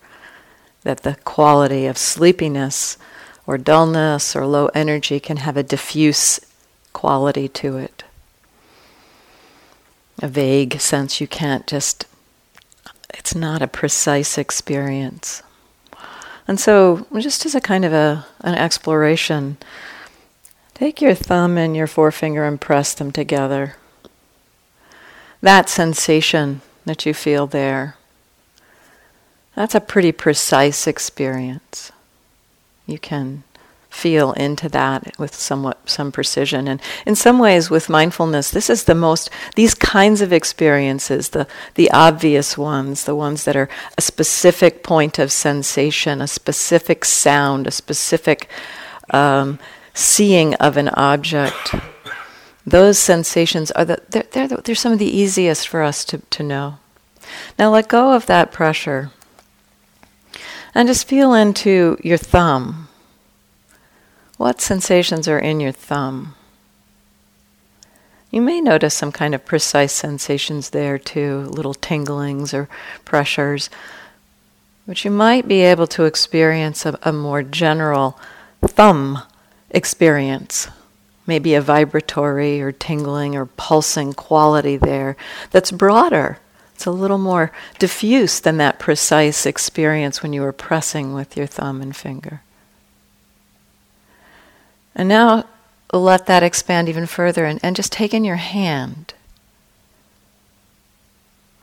That 0.84 1.02
the 1.02 1.18
quality 1.26 1.88
of 1.88 1.98
sleepiness 1.98 2.98
or 3.46 3.58
dullness 3.58 4.34
or 4.34 4.46
low 4.46 4.68
energy 4.68 5.20
can 5.20 5.38
have 5.38 5.58
a 5.58 5.64
diffuse 5.64 6.40
quality 6.94 7.50
to 7.50 7.78
it. 7.78 8.06
A 10.22 10.28
vague 10.28 10.80
sense 10.80 11.20
you 11.20 11.28
can't 11.28 11.68
just, 11.68 12.06
it's 13.14 13.36
not 13.36 13.62
a 13.62 13.68
precise 13.68 14.38
experience. 14.38 15.44
And 16.48 16.60
so, 16.60 17.08
just 17.18 17.46
as 17.46 17.56
a 17.56 17.62
kind 17.62 17.84
of 17.84 17.92
a, 17.92 18.26
an 18.42 18.56
exploration, 18.56 19.58
take 20.74 21.02
your 21.02 21.16
thumb 21.16 21.58
and 21.58 21.76
your 21.76 21.88
forefinger 21.88 22.46
and 22.46 22.62
press 22.62 22.94
them 22.94 23.12
together. 23.12 23.76
That 25.42 25.70
sensation 25.70 26.62
that 26.86 27.06
you 27.06 27.14
feel 27.14 27.48
there, 27.48 27.98
that's 29.56 29.76
a 29.76 29.82
pretty 29.82 30.12
precise 30.12 30.86
experience 30.86 31.92
you 32.86 33.00
can 33.00 33.44
feel 33.96 34.34
into 34.34 34.68
that 34.68 35.18
with 35.18 35.34
somewhat 35.34 35.78
some 35.90 36.12
precision 36.12 36.68
and 36.68 36.82
in 37.06 37.16
some 37.16 37.40
ways 37.40 37.70
with 37.70 37.88
mindfulness 37.90 38.52
this 38.52 38.70
is 38.70 38.84
the 38.84 38.94
most 38.94 39.30
these 39.56 39.74
kinds 39.74 40.22
of 40.22 40.34
experiences 40.34 41.30
the 41.30 41.48
the 41.76 41.90
obvious 41.92 42.58
ones 42.58 43.06
the 43.06 43.16
ones 43.16 43.46
that 43.46 43.56
are 43.56 43.70
a 43.98 44.02
specific 44.02 44.84
point 44.84 45.18
of 45.18 45.32
sensation 45.32 46.22
a 46.22 46.28
specific 46.28 47.06
sound 47.06 47.68
a 47.68 47.72
specific 47.72 48.50
um, 49.12 49.58
seeing 49.94 50.54
of 50.56 50.76
an 50.76 50.90
object 50.90 51.74
those 52.68 53.00
sensations 53.00 53.72
are 53.72 53.86
the 53.86 54.02
they're, 54.10 54.28
they're, 54.32 54.48
the, 54.48 54.58
they're 54.58 54.76
some 54.76 54.92
of 54.92 55.00
the 55.00 55.18
easiest 55.18 55.70
for 55.70 55.82
us 55.82 56.04
to, 56.04 56.18
to 56.30 56.44
know 56.44 56.78
now 57.58 57.72
let 57.72 57.88
go 57.88 58.12
of 58.12 58.26
that 58.26 58.52
pressure 58.52 59.12
and 60.76 60.90
just 60.90 61.08
feel 61.08 61.34
into 61.34 61.98
your 62.04 62.18
thumb. 62.18 62.85
What 64.38 64.60
sensations 64.60 65.28
are 65.28 65.40
in 65.40 65.60
your 65.60 65.72
thumb? 65.72 66.36
You 68.32 68.42
may 68.42 68.60
notice 68.60 68.94
some 68.94 69.14
kind 69.14 69.34
of 69.34 69.46
precise 69.46 69.94
sensations 69.94 70.72
there 70.72 70.98
too, 71.00 71.44
little 71.44 71.74
tinglings 71.74 72.54
or 72.54 72.68
pressures. 73.06 73.70
But 74.86 75.06
you 75.06 75.12
might 75.12 75.48
be 75.48 75.62
able 75.62 75.88
to 75.88 76.04
experience 76.04 76.86
a, 76.86 77.00
a 77.04 77.14
more 77.14 77.44
general 77.44 78.20
thumb 78.62 79.22
experience. 79.70 80.68
Maybe 81.26 81.54
a 81.56 81.62
vibratory 81.62 82.62
or 82.62 82.74
tingling 82.74 83.36
or 83.38 83.46
pulsing 83.46 84.14
quality 84.14 84.76
there 84.76 85.16
that's 85.52 85.72
broader. 85.72 86.40
It's 86.74 86.86
a 86.86 86.92
little 86.92 87.18
more 87.18 87.54
diffuse 87.80 88.42
than 88.42 88.58
that 88.58 88.80
precise 88.80 89.46
experience 89.46 90.22
when 90.22 90.34
you 90.34 90.42
were 90.42 90.52
pressing 90.52 91.14
with 91.14 91.38
your 91.38 91.48
thumb 91.48 91.82
and 91.82 91.96
finger. 91.96 92.42
And 94.96 95.10
now 95.10 95.46
let 95.92 96.26
that 96.28 96.44
expand 96.44 96.90
even 96.90 97.06
further 97.06 97.46
and, 97.46 97.60
and 97.62 97.76
just 97.76 97.92
take 97.92 98.14
in 98.14 98.24
your 98.24 98.38
hand. 98.38 99.14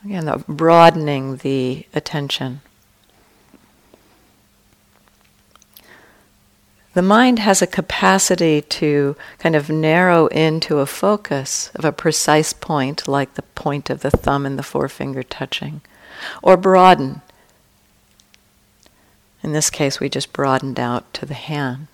Again, 0.04 0.26
the 0.26 0.44
broadening 0.48 1.36
the 1.36 1.86
attention. 1.94 2.60
The 6.94 7.02
mind 7.02 7.38
has 7.38 7.62
a 7.62 7.66
capacity 7.66 8.60
to 8.60 9.16
kind 9.38 9.56
of 9.56 9.70
narrow 9.70 10.26
into 10.26 10.80
a 10.80 10.86
focus 10.86 11.70
of 11.74 11.86
a 11.86 11.92
precise 11.92 12.52
point, 12.52 13.08
like 13.08 13.34
the 13.34 13.42
point 13.42 13.88
of 13.88 14.00
the 14.00 14.10
thumb 14.10 14.44
and 14.44 14.58
the 14.58 14.62
forefinger 14.62 15.22
touching, 15.22 15.80
or 16.42 16.58
broaden. 16.58 17.22
In 19.42 19.52
this 19.52 19.70
case, 19.70 20.00
we 20.00 20.10
just 20.10 20.34
broadened 20.34 20.78
out 20.78 21.14
to 21.14 21.24
the 21.24 21.34
hand 21.34 21.86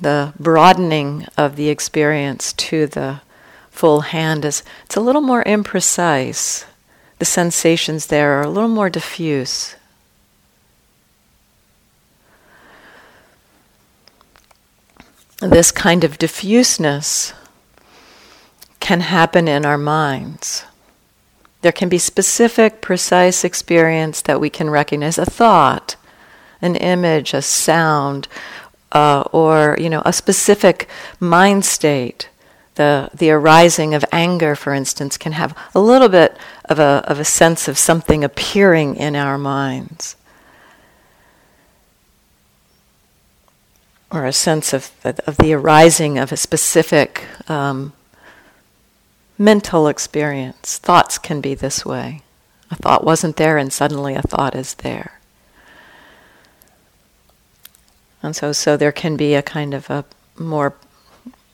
the 0.00 0.32
broadening 0.38 1.26
of 1.36 1.56
the 1.56 1.68
experience 1.68 2.52
to 2.54 2.86
the 2.86 3.20
full 3.70 4.00
hand 4.02 4.44
is 4.44 4.62
it's 4.84 4.96
a 4.96 5.00
little 5.00 5.20
more 5.20 5.44
imprecise. 5.44 6.64
The 7.18 7.24
sensations 7.24 8.06
there 8.06 8.38
are 8.38 8.42
a 8.42 8.50
little 8.50 8.68
more 8.68 8.90
diffuse. 8.90 9.76
This 15.40 15.70
kind 15.70 16.02
of 16.02 16.18
diffuseness 16.18 17.32
can 18.80 19.00
happen 19.00 19.46
in 19.46 19.64
our 19.64 19.78
minds. 19.78 20.64
There 21.62 21.72
can 21.72 21.88
be 21.88 21.98
specific, 21.98 22.80
precise 22.80 23.44
experience 23.44 24.20
that 24.22 24.40
we 24.40 24.50
can 24.50 24.70
recognize 24.70 25.18
a 25.18 25.26
thought, 25.26 25.96
an 26.60 26.74
image, 26.76 27.34
a 27.34 27.42
sound, 27.42 28.28
uh, 28.92 29.24
or 29.32 29.76
you 29.78 29.90
know 29.90 30.02
a 30.04 30.12
specific 30.12 30.88
mind 31.20 31.64
state. 31.64 32.28
The, 32.74 33.10
the 33.12 33.32
arising 33.32 33.92
of 33.92 34.04
anger, 34.12 34.54
for 34.54 34.72
instance, 34.72 35.18
can 35.18 35.32
have 35.32 35.52
a 35.74 35.80
little 35.80 36.08
bit 36.08 36.36
of 36.66 36.78
a, 36.78 37.02
of 37.08 37.18
a 37.18 37.24
sense 37.24 37.66
of 37.66 37.76
something 37.76 38.22
appearing 38.22 38.94
in 38.94 39.16
our 39.16 39.36
minds. 39.36 40.14
Or 44.12 44.26
a 44.26 44.32
sense 44.32 44.72
of, 44.72 44.92
of 45.04 45.38
the 45.38 45.54
arising 45.54 46.18
of 46.18 46.30
a 46.30 46.36
specific 46.36 47.24
um, 47.50 47.94
mental 49.36 49.88
experience. 49.88 50.78
Thoughts 50.78 51.18
can 51.18 51.40
be 51.40 51.54
this 51.56 51.84
way. 51.84 52.22
A 52.70 52.76
thought 52.76 53.02
wasn't 53.02 53.38
there, 53.38 53.58
and 53.58 53.72
suddenly 53.72 54.14
a 54.14 54.22
thought 54.22 54.54
is 54.54 54.74
there. 54.74 55.17
And 58.28 58.36
so, 58.36 58.52
so 58.52 58.76
there 58.76 58.92
can 58.92 59.16
be 59.16 59.32
a 59.32 59.40
kind 59.40 59.72
of 59.72 59.88
a 59.88 60.04
more, 60.36 60.74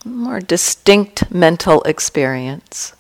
more 0.05 0.41
distinct 0.41 1.31
mental 1.31 1.83
experience. 1.83 2.95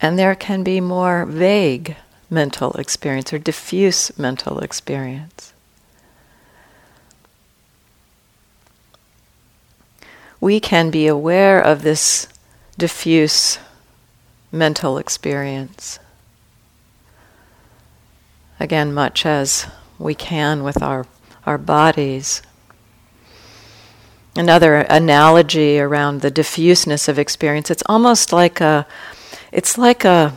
And 0.00 0.16
there 0.16 0.36
can 0.36 0.62
be 0.62 0.80
more 0.80 1.26
vague 1.26 1.96
mental 2.30 2.70
experience 2.74 3.32
or 3.32 3.40
diffuse 3.40 4.16
mental 4.16 4.60
experience. 4.60 5.52
We 10.40 10.60
can 10.60 10.92
be 10.92 11.08
aware 11.08 11.60
of 11.60 11.82
this 11.82 12.28
diffuse 12.78 13.58
mental 14.52 14.98
experience. 14.98 15.98
Again, 18.60 18.94
much 18.94 19.26
as 19.26 19.66
we 19.98 20.14
can 20.14 20.62
with 20.62 20.82
our, 20.82 21.06
our 21.46 21.58
bodies. 21.58 22.42
Another 24.36 24.76
analogy 24.76 25.80
around 25.80 26.20
the 26.20 26.30
diffuseness 26.30 27.08
of 27.08 27.18
experience, 27.18 27.70
it's 27.70 27.82
almost 27.86 28.32
like 28.32 28.60
a, 28.60 28.86
it's 29.50 29.76
like 29.76 30.04
a, 30.04 30.34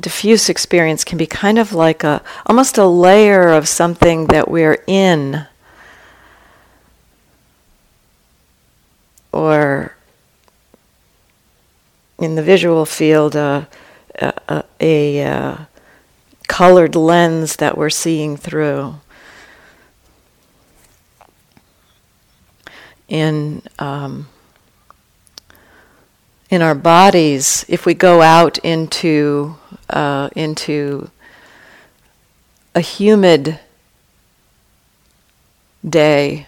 diffuse 0.00 0.48
experience 0.48 1.02
can 1.02 1.18
be 1.18 1.26
kind 1.26 1.58
of 1.58 1.72
like 1.72 2.04
a, 2.04 2.22
almost 2.46 2.78
a 2.78 2.86
layer 2.86 3.48
of 3.48 3.66
something 3.66 4.26
that 4.26 4.48
we're 4.48 4.82
in. 4.86 5.46
Or 9.32 9.94
in 12.18 12.34
the 12.34 12.42
visual 12.42 12.84
field, 12.86 13.36
uh, 13.36 13.64
a, 14.16 14.32
a, 14.48 14.64
a, 14.80 15.24
uh, 15.24 15.56
colored 16.48 16.96
lens 16.96 17.56
that 17.56 17.78
we're 17.78 17.90
seeing 17.90 18.36
through. 18.36 18.96
In 23.08 23.62
um, 23.78 24.28
in 26.50 26.60
our 26.60 26.74
bodies, 26.74 27.64
if 27.68 27.86
we 27.86 27.94
go 27.94 28.22
out 28.22 28.58
into 28.58 29.56
uh, 29.88 30.28
into 30.34 31.10
a 32.74 32.80
humid 32.80 33.60
day, 35.88 36.46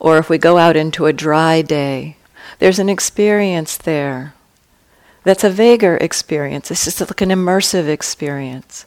or 0.00 0.18
if 0.18 0.28
we 0.28 0.38
go 0.38 0.58
out 0.58 0.76
into 0.76 1.06
a 1.06 1.12
dry 1.12 1.62
day, 1.62 2.16
there's 2.58 2.78
an 2.78 2.88
experience 2.88 3.76
there 3.76 4.34
that's 5.22 5.44
a 5.44 5.50
vaguer 5.50 5.96
experience. 5.96 6.70
It's 6.70 6.84
just 6.84 7.00
like 7.00 7.20
an 7.20 7.30
immersive 7.30 7.88
experience 7.88 8.86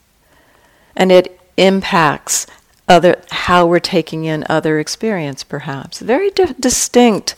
and 0.97 1.11
it 1.11 1.39
impacts 1.55 2.45
other 2.89 3.21
how 3.29 3.65
we're 3.65 3.79
taking 3.79 4.25
in 4.25 4.43
other 4.49 4.79
experience 4.79 5.43
perhaps. 5.43 5.99
Very 5.99 6.31
di- 6.31 6.55
distinct 6.59 7.35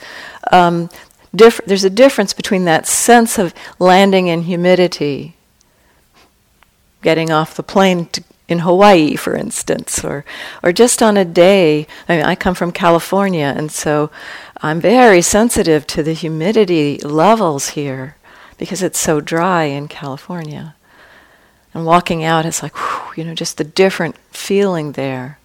um, 0.51 0.89
diff- 1.36 1.62
there's 1.68 1.84
a 1.84 1.89
difference 1.89 2.34
between 2.34 2.66
that 2.66 2.88
sense 2.88 3.38
of 3.38 3.53
landing 3.78 4.28
in 4.28 4.43
humidity 4.43 5.36
getting 7.01 7.32
off 7.32 7.55
the 7.55 7.64
plane 7.64 8.07
to, 8.07 8.24
in 8.47 8.60
Hawaii 8.60 9.16
for 9.16 9.36
instance 9.36 10.03
or 10.03 10.26
or 10.64 10.72
just 10.72 11.03
on 11.03 11.18
a 11.18 11.26
day 11.26 11.88
I 12.07 12.18
mean 12.18 12.26
I 12.26 12.36
come 12.36 12.55
from 12.55 12.72
California 12.72 13.53
and 13.55 13.72
so 13.72 14.10
I'm 14.62 14.82
very 14.82 15.22
sensitive 15.22 15.86
to 15.88 16.03
the 16.03 16.14
humidity 16.14 16.97
levels 16.99 17.70
here 17.70 18.18
because 18.57 18.82
it's 18.84 18.99
so 18.99 19.22
dry 19.22 19.66
in 19.66 19.88
California 19.88 20.76
and 21.80 21.86
walking 21.86 22.23
out, 22.23 22.45
it's 22.45 22.61
like, 22.61 22.75
whew, 22.75 23.13
you 23.15 23.23
know, 23.23 23.34
just 23.34 23.57
the 23.57 23.63
different 23.63 24.17
feeling 24.32 24.91
there. 24.91 25.39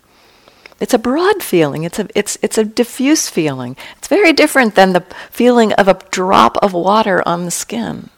It's 0.80 0.93
a 0.93 0.99
broad 0.99 1.43
feeling. 1.43 1.85
It's 1.85 2.01
a, 2.01 2.09
it's, 2.14 2.37
it's 2.43 2.59
a 2.59 2.64
diffuse 2.64 3.30
feeling. 3.30 3.76
It's 3.97 4.09
very 4.09 4.32
different 4.32 4.74
than 4.74 4.93
the 4.93 5.07
feeling 5.30 5.72
of 5.74 5.87
a 5.87 6.01
drop 6.11 6.57
of 6.59 6.72
water 6.72 7.22
on 7.26 7.45
the 7.45 7.51
skin. 7.51 8.11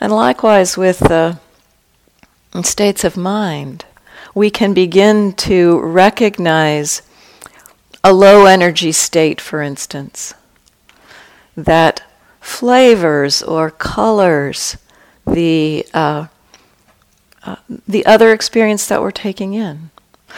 And 0.00 0.12
likewise 0.12 0.76
with 0.76 0.98
the 0.98 1.38
states 2.62 3.04
of 3.04 3.16
mind, 3.16 3.84
we 4.34 4.50
can 4.50 4.74
begin 4.74 5.32
to 5.34 5.80
recognize 5.80 7.02
a 8.02 8.12
low 8.12 8.46
energy 8.46 8.90
state, 8.90 9.40
for 9.40 9.62
instance, 9.62 10.34
that 11.56 12.02
flavors 12.40 13.42
or 13.42 13.70
colors 13.70 14.76
the 15.26 15.86
uh, 15.94 16.26
uh, 17.44 17.56
the 17.86 18.06
other 18.06 18.32
experience 18.32 18.86
that 18.86 19.02
we're 19.02 19.10
taking 19.10 19.54
in. 19.54 19.90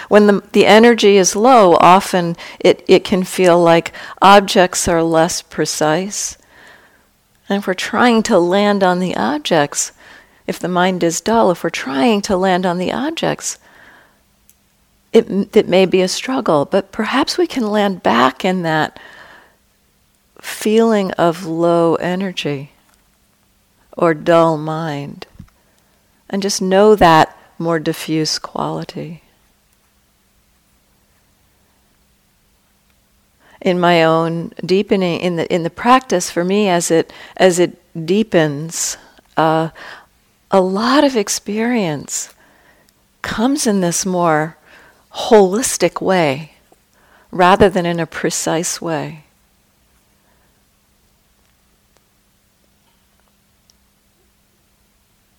When 0.09 0.26
the, 0.26 0.43
the 0.53 0.66
energy 0.66 1.16
is 1.16 1.37
low, 1.37 1.76
often 1.80 2.37
it, 2.59 2.84
it 2.89 3.05
can 3.05 3.22
feel 3.22 3.62
like 3.62 3.93
objects 4.20 4.89
are 4.89 5.03
less 5.03 5.41
precise. 5.41 6.37
And 7.49 7.59
if 7.59 7.66
we're 7.66 7.74
trying 7.74 8.24
to 8.24 8.39
land 8.39 8.82
on 8.82 8.99
the 8.99 9.16
objects, 9.16 9.93
if 10.47 10.59
the 10.59 10.68
mind 10.68 11.05
is 11.05 11.20
dull, 11.20 11.51
if 11.51 11.62
we're 11.62 11.70
trying 11.70 12.20
to 12.22 12.37
land 12.37 12.66
on 12.66 12.78
the 12.78 12.93
objects, 12.93 13.59
it, 15.12 15.57
it 15.57 15.68
may 15.68 15.87
be 15.87 16.03
a 16.03 16.09
struggle, 16.09 16.64
but 16.64 16.93
perhaps 16.93 17.39
we 17.39 17.47
can 17.47 17.70
land 17.70 18.03
back 18.03 18.45
in 18.45 18.62
that 18.62 18.99
feeling 20.41 21.12
of 21.12 21.47
low 21.47 21.95
energy 21.97 22.72
or 23.97 24.14
dull 24.14 24.59
mind. 24.59 25.26
And 26.28 26.42
just 26.42 26.61
know 26.61 26.94
that 26.94 27.36
more 27.59 27.78
diffuse 27.78 28.38
quality. 28.38 29.22
in 33.59 33.80
my 33.80 34.05
own 34.05 34.53
deepening 34.64 35.18
in 35.18 35.34
the 35.34 35.53
in 35.53 35.64
the 35.64 35.70
practice 35.70 36.30
for 36.30 36.44
me 36.44 36.68
as 36.68 36.88
it 36.90 37.12
as 37.36 37.59
it 37.59 37.82
deepens 38.07 38.97
uh, 39.36 39.70
a 40.51 40.61
lot 40.61 41.03
of 41.03 41.16
experience 41.16 42.32
comes 43.22 43.66
in 43.66 43.80
this 43.80 44.07
more 44.07 44.57
holistic 45.12 46.01
way 46.01 46.53
rather 47.30 47.68
than 47.68 47.84
in 47.84 47.99
a 47.99 48.07
precise 48.07 48.80
way. 48.80 49.25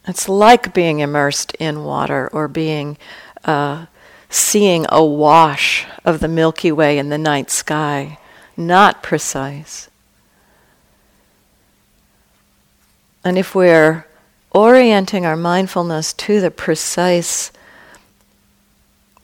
It's 0.08 0.30
like 0.30 0.74
being 0.74 1.00
immersed 1.00 1.54
in 1.60 1.84
water 1.84 2.30
or 2.32 2.48
being 2.48 2.98
uh, 3.44 3.88
seeing 4.30 4.86
a 4.90 5.04
wash 5.04 5.86
of 6.06 6.20
the 6.20 6.28
Milky 6.28 6.72
Way 6.72 6.98
in 6.98 7.10
the 7.10 7.18
night 7.18 7.52
sky, 7.52 8.18
not 8.56 9.04
precise. 9.04 9.90
And 13.24 13.38
if 13.38 13.54
we're 13.54 14.06
orienting 14.52 15.26
our 15.26 15.36
mindfulness 15.36 16.14
to 16.14 16.40
the 16.40 16.52
precise 16.52 17.52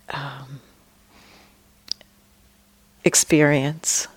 um, 0.09 0.59
experience, 3.05 4.07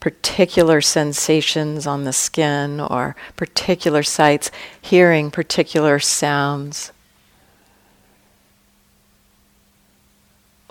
particular 0.00 0.80
sensations 0.80 1.86
on 1.86 2.04
the 2.04 2.12
skin 2.12 2.80
or 2.80 3.16
particular 3.36 4.02
sights, 4.02 4.50
hearing 4.80 5.30
particular 5.30 5.98
sounds, 5.98 6.92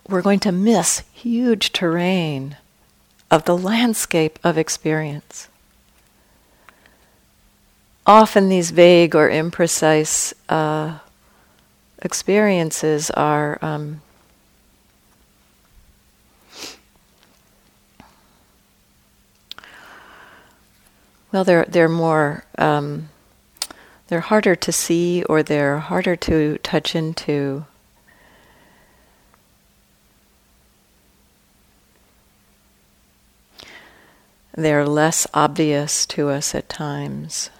we're 0.07 0.21
going 0.21 0.39
to 0.39 0.51
miss 0.51 1.03
huge 1.11 1.73
terrain 1.73 2.55
of 3.29 3.43
the 3.43 3.57
landscape 3.57 4.39
of 4.43 4.57
experience. 4.57 5.49
Often, 8.05 8.47
these 8.47 8.71
vague 8.71 9.15
or 9.15 9.29
imprecise 9.29 10.33
uh, 10.47 10.99
experiences 12.01 13.11
are 13.11 13.59
um, 13.61 14.01
well, 21.31 21.43
they're 21.43 21.65
they're 21.65 21.89
more 21.89 22.43
um, 22.57 23.09
they're 24.07 24.21
harder 24.21 24.55
to 24.55 24.71
see 24.71 25.23
or 25.23 25.43
they're 25.43 25.79
harder 25.79 26.15
to 26.15 26.57
touch 26.59 26.95
into. 26.95 27.65
They're 34.55 34.87
less 34.87 35.27
obvious 35.35 36.05
to 36.07 36.29
us 36.29 36.55
at 36.55 36.67
times. 36.67 37.51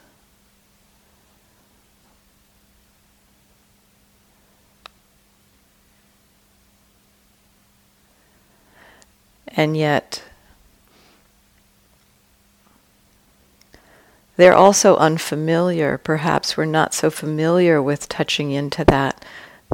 And 9.48 9.76
yet, 9.76 10.24
they're 14.38 14.56
also 14.56 14.96
unfamiliar. 14.96 15.98
Perhaps 15.98 16.56
we're 16.56 16.66
not 16.66 16.94
so 16.94 17.10
familiar 17.10 17.82
with 17.82 18.08
touching 18.08 18.52
into 18.52 18.86
that, 18.86 19.26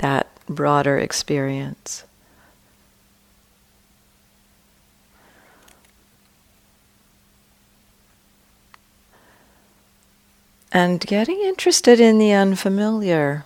that 0.01 0.27
broader 0.47 0.97
experience. 0.97 2.05
and 10.73 11.01
getting 11.01 11.39
interested 11.41 11.99
in 11.99 12.17
the 12.17 12.31
unfamiliar. 12.31 13.45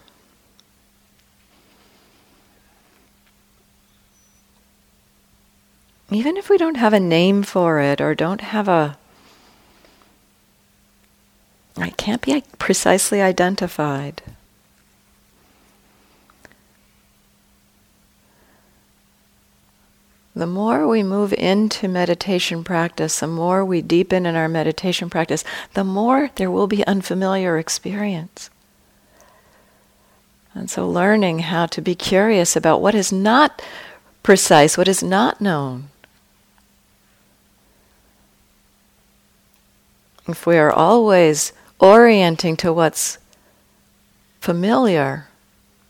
Even 6.10 6.38
if 6.38 6.50
we 6.50 6.58
don't 6.58 6.78
have 6.78 6.94
a 6.94 7.02
name 7.02 7.44
for 7.44 7.82
it 7.82 8.00
or 8.00 8.16
don't 8.16 8.40
have 8.40 8.70
a 8.70 8.98
it 11.86 11.98
can't 11.98 12.22
be 12.22 12.44
precisely 12.58 13.22
identified. 13.22 14.22
The 20.38 20.46
more 20.46 20.88
we 20.88 21.02
move 21.02 21.34
into 21.34 21.88
meditation 21.88 22.64
practice, 22.64 23.20
the 23.20 23.28
more 23.28 23.66
we 23.66 23.82
deepen 23.82 24.28
in 24.28 24.36
our 24.36 24.48
meditation 24.48 25.10
practice, 25.10 25.44
the 25.74 25.84
more 25.84 26.30
there 26.36 26.52
will 26.52 26.68
be 26.68 26.86
unfamiliar 26.86 27.58
experience. 27.58 28.52
And 30.54 30.70
so, 30.70 30.88
learning 30.88 31.40
how 31.40 31.66
to 31.68 31.82
be 31.82 31.96
curious 31.96 32.56
about 32.56 32.82
what 32.82 32.94
is 32.94 33.12
not 33.12 33.64
precise, 34.22 34.78
what 34.78 34.88
is 34.88 35.02
not 35.02 35.42
known. 35.42 35.90
If 40.28 40.46
we 40.46 40.58
are 40.58 40.72
always 40.72 41.52
orienting 41.80 42.56
to 42.58 42.74
what's 42.74 43.18
familiar, 44.40 45.28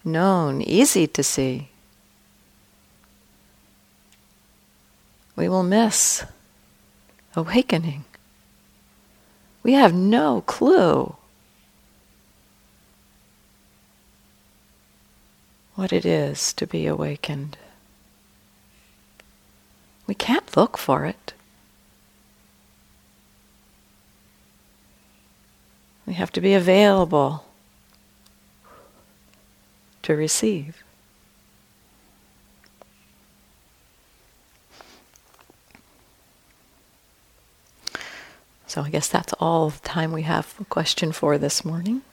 known, 0.03 0.61
easy 0.61 1.07
to 1.07 1.23
see, 1.23 1.69
we 5.35 5.47
will 5.47 5.63
miss 5.63 6.25
awakening. 7.35 8.03
We 9.63 9.73
have 9.73 9.93
no 9.93 10.41
clue 10.41 11.15
what 15.75 15.93
it 15.93 16.05
is 16.05 16.53
to 16.53 16.65
be 16.65 16.87
awakened. 16.87 17.57
We 20.07 20.15
can't 20.15 20.57
look 20.57 20.77
for 20.77 21.05
it. 21.05 21.33
We 26.07 26.13
have 26.13 26.31
to 26.31 26.41
be 26.41 26.53
available 26.53 27.43
to 30.03 30.15
receive. 30.15 30.81
So 38.67 38.83
I 38.83 38.89
guess 38.89 39.09
that's 39.09 39.33
all 39.33 39.69
the 39.69 39.79
time 39.79 40.13
we 40.13 40.21
have 40.21 40.45
for 40.45 40.63
question 40.63 41.11
for 41.11 41.37
this 41.37 41.65
morning. 41.65 42.03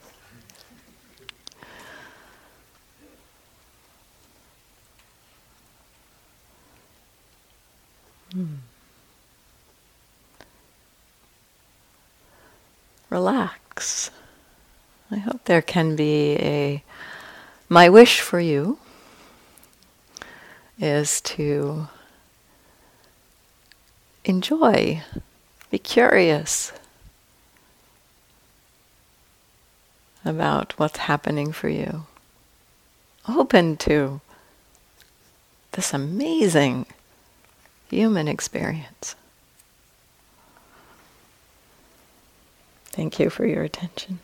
Hmm. 8.32 8.54
Relax. 13.08 13.63
I 15.10 15.16
hope 15.16 15.44
there 15.44 15.62
can 15.62 15.96
be 15.96 16.36
a. 16.40 16.82
My 17.68 17.88
wish 17.88 18.20
for 18.20 18.40
you 18.40 18.78
is 20.78 21.20
to 21.22 21.88
enjoy 24.24 25.02
be 25.70 25.78
curious 25.78 26.72
about 30.24 30.72
what's 30.78 30.98
happening 30.98 31.52
for 31.52 31.68
you. 31.68 32.06
Open 33.28 33.76
to 33.78 34.20
this 35.72 35.92
amazing 35.92 36.86
human 37.90 38.28
experience. 38.28 39.16
Thank 42.94 43.18
you 43.18 43.28
for 43.28 43.44
your 43.46 43.62
attention. 43.62 44.20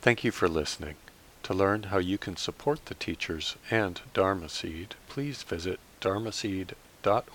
Thank 0.00 0.24
you 0.24 0.30
for 0.30 0.48
listening. 0.48 0.96
To 1.44 1.54
learn 1.54 1.84
how 1.84 1.98
you 1.98 2.18
can 2.18 2.36
support 2.36 2.86
the 2.86 2.94
teachers 2.94 3.56
and 3.70 4.00
Dharma 4.14 4.48
Seed, 4.48 4.94
please 5.08 5.42
visit 5.42 5.80
dharmaseed.com 6.00 6.74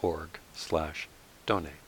org 0.01 0.39
slash 0.53 1.07
donate. 1.45 1.82